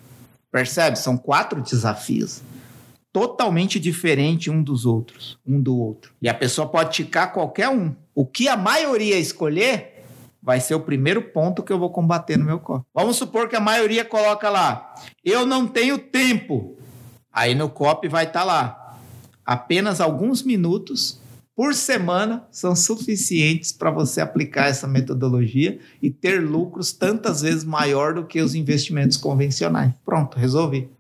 [0.51, 0.99] Percebe?
[0.99, 2.43] São quatro desafios
[3.13, 6.15] totalmente diferente um dos outros, um do outro.
[6.21, 7.95] E a pessoa pode ticar qualquer um.
[8.15, 9.93] O que a maioria escolher
[10.43, 12.87] vai ser o primeiro ponto que eu vou combater no meu corpo.
[12.93, 14.95] Vamos supor que a maioria coloca lá:
[15.25, 16.77] eu não tenho tempo.
[17.33, 18.99] Aí no copy vai estar tá lá:
[19.47, 21.21] apenas alguns minutos
[21.55, 28.15] por semana são suficientes para você aplicar essa metodologia e ter lucros tantas vezes maior
[28.15, 29.93] do que os investimentos convencionais.
[30.05, 30.91] Pronto, resolvi.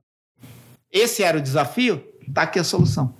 [0.90, 2.04] Esse era o desafio?
[2.28, 3.14] Está aqui a solução.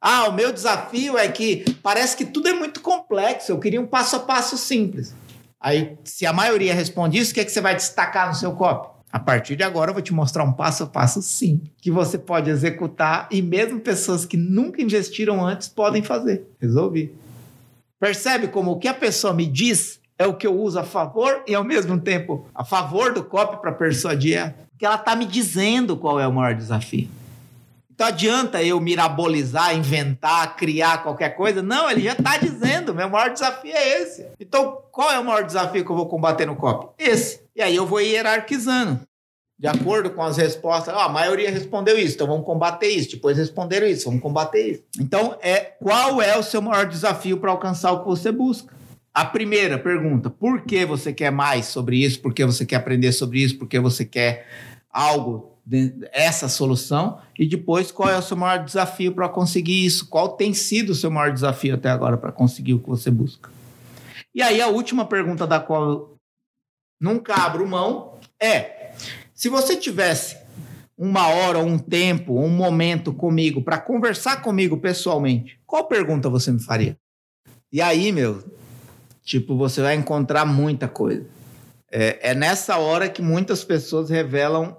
[0.00, 3.52] Ah, o meu desafio é que parece que tudo é muito complexo.
[3.52, 5.14] Eu queria um passo a passo simples.
[5.60, 8.52] Aí, se a maioria responde isso, o que, é que você vai destacar no seu
[8.52, 8.88] copy?
[9.12, 12.16] A partir de agora, eu vou te mostrar um passo a passo simples que você
[12.16, 16.46] pode executar e mesmo pessoas que nunca investiram antes podem fazer.
[16.60, 17.14] Resolvi.
[17.98, 21.42] Percebe como o que a pessoa me diz é o que eu uso a favor
[21.46, 24.54] e ao mesmo tempo a favor do copy para persuadir ela?
[24.80, 27.06] que ela está me dizendo qual é o maior desafio.
[28.00, 31.62] Então adianta eu mirabolizar, inventar, criar qualquer coisa?
[31.62, 34.26] Não, ele já está dizendo, meu maior desafio é esse.
[34.40, 36.94] Então, qual é o maior desafio que eu vou combater no COP?
[36.98, 37.42] Esse.
[37.54, 39.00] E aí eu vou hierarquizando.
[39.58, 43.10] De acordo com as respostas, ah, a maioria respondeu isso, então vamos combater isso.
[43.10, 44.82] Depois responderam isso, vamos combater isso.
[44.98, 48.74] Então, é qual é o seu maior desafio para alcançar o que você busca?
[49.12, 52.18] A primeira pergunta: por que você quer mais sobre isso?
[52.22, 53.58] Por que você quer aprender sobre isso?
[53.58, 54.46] Por que você quer
[54.90, 55.59] algo
[56.12, 60.08] essa solução e depois qual é o seu maior desafio para conseguir isso?
[60.08, 63.50] Qual tem sido o seu maior desafio até agora para conseguir o que você busca?
[64.34, 66.16] E aí a última pergunta da qual eu
[67.00, 68.92] nunca abro mão é:
[69.34, 70.36] se você tivesse
[70.96, 76.62] uma hora, um tempo, um momento comigo para conversar comigo pessoalmente, qual pergunta você me
[76.62, 76.96] faria?
[77.72, 78.44] E aí, meu,
[79.24, 81.24] tipo, você vai encontrar muita coisa.
[81.90, 84.76] É, é nessa hora que muitas pessoas revelam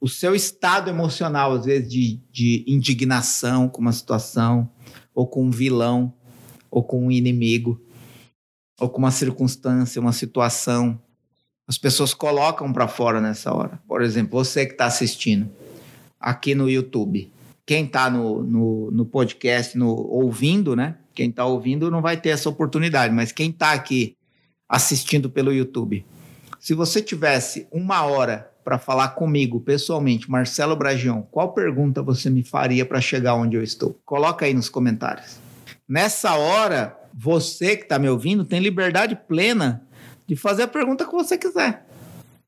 [0.00, 4.70] o seu estado emocional, às vezes, de, de indignação com uma situação,
[5.14, 6.14] ou com um vilão,
[6.70, 7.80] ou com um inimigo,
[8.80, 11.00] ou com uma circunstância, uma situação.
[11.66, 13.80] As pessoas colocam para fora nessa hora.
[13.88, 15.50] Por exemplo, você que está assistindo
[16.20, 17.30] aqui no YouTube.
[17.66, 20.96] Quem está no, no, no, podcast, no, ouvindo, né?
[21.14, 24.16] Quem está ouvindo não vai ter essa oportunidade, mas quem está aqui
[24.68, 26.04] assistindo pelo YouTube,
[26.60, 32.42] se você tivesse uma hora para falar comigo pessoalmente, Marcelo Bragion, qual pergunta você me
[32.42, 33.98] faria para chegar onde eu estou?
[34.04, 35.40] Coloca aí nos comentários.
[35.88, 39.82] Nessa hora, você que está me ouvindo tem liberdade plena
[40.26, 41.86] de fazer a pergunta que você quiser.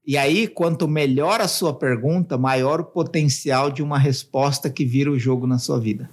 [0.06, 5.10] E aí, quanto melhor a sua pergunta, maior o potencial de uma resposta que vira
[5.10, 6.10] o jogo na sua vida.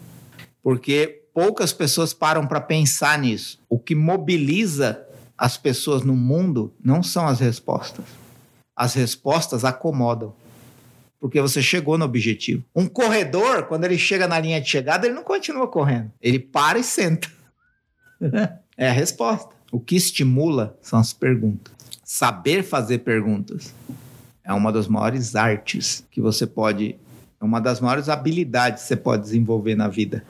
[0.64, 3.60] Porque poucas pessoas param para pensar nisso.
[3.70, 5.06] O que mobiliza
[5.38, 8.06] as pessoas no mundo não são as respostas
[8.78, 10.36] as respostas acomodam.
[11.20, 12.64] Porque você chegou no objetivo.
[12.76, 16.12] Um corredor, quando ele chega na linha de chegada, ele não continua correndo.
[16.22, 17.28] Ele para e senta.
[18.78, 19.50] é a resposta.
[19.72, 21.74] O que estimula são as perguntas.
[22.04, 23.74] Saber fazer perguntas
[24.44, 26.96] é uma das maiores artes que você pode.
[27.42, 30.24] É uma das maiores habilidades que você pode desenvolver na vida.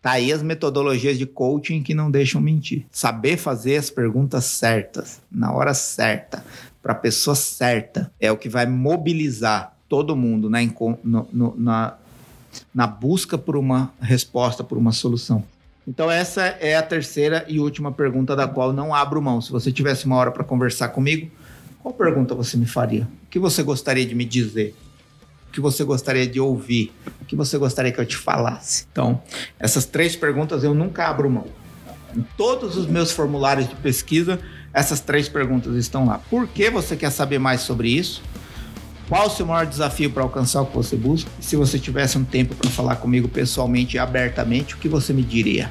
[0.00, 2.86] Tá aí as metodologias de coaching que não deixam mentir.
[2.90, 6.44] Saber fazer as perguntas certas, na hora certa,
[6.82, 10.58] para a pessoa certa, é o que vai mobilizar todo mundo na,
[11.02, 11.94] no, no, na,
[12.74, 15.42] na busca por uma resposta, por uma solução.
[15.86, 19.40] Então, essa é a terceira e última pergunta da qual não abro mão.
[19.40, 21.30] Se você tivesse uma hora para conversar comigo,
[21.82, 23.08] qual pergunta você me faria?
[23.24, 24.74] O que você gostaria de me dizer?
[25.48, 26.92] O que você gostaria de ouvir?
[27.22, 28.86] O que você gostaria que eu te falasse?
[28.92, 29.22] Então,
[29.58, 31.46] essas três perguntas eu nunca abro mão.
[32.14, 34.38] Em todos os meus formulários de pesquisa,
[34.72, 36.20] essas três perguntas estão lá.
[36.30, 38.22] Por que você quer saber mais sobre isso?
[39.08, 41.30] Qual o seu maior desafio para alcançar o que você busca?
[41.40, 45.14] E se você tivesse um tempo para falar comigo pessoalmente e abertamente, o que você
[45.14, 45.70] me diria?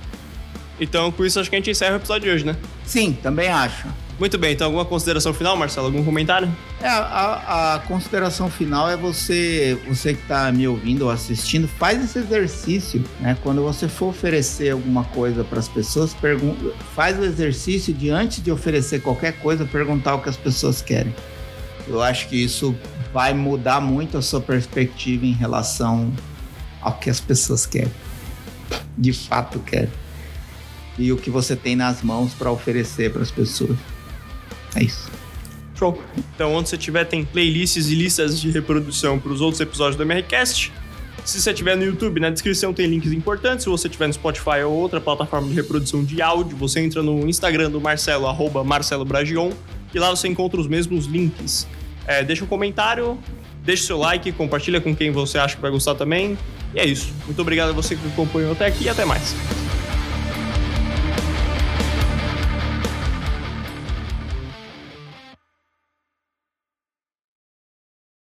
[0.79, 2.55] Então, com isso, acho que a gente encerra o episódio de hoje, né?
[2.83, 3.87] Sim, também acho.
[4.19, 5.87] Muito bem, então alguma consideração final, Marcelo?
[5.87, 6.51] Algum comentário?
[6.81, 12.03] É, a, a consideração final é você, você que está me ouvindo ou assistindo, faz
[12.03, 13.37] esse exercício, né?
[13.43, 18.41] Quando você for oferecer alguma coisa para as pessoas, pergunta, faz o exercício de antes
[18.41, 21.13] de oferecer qualquer coisa, perguntar o que as pessoas querem.
[21.87, 22.75] Eu acho que isso
[23.13, 26.11] vai mudar muito a sua perspectiva em relação
[26.81, 27.93] ao que as pessoas querem.
[28.97, 29.91] De fato querem.
[30.97, 33.77] E o que você tem nas mãos para oferecer para as pessoas.
[34.75, 35.09] É isso.
[35.77, 36.01] Show.
[36.35, 40.03] Então, onde você tiver, tem playlists e listas de reprodução para os outros episódios do
[40.03, 40.71] MRCast.
[41.23, 43.63] Se você estiver no YouTube, na descrição tem links importantes.
[43.63, 47.27] Se você estiver no Spotify ou outra plataforma de reprodução de áudio, você entra no
[47.27, 49.51] Instagram do Marcelo, arroba Marcelo Bragion,
[49.93, 51.67] e lá você encontra os mesmos links.
[52.07, 53.19] É, deixa um comentário,
[53.63, 56.37] deixa seu like, compartilha com quem você acha que vai gostar também.
[56.73, 57.13] E é isso.
[57.25, 59.35] Muito obrigado a você que acompanhou até aqui e até mais.